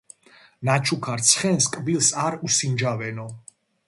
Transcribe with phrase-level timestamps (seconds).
[0.67, 3.27] ნაჩუქარ ცხენს კბილს არ უსინჯავენო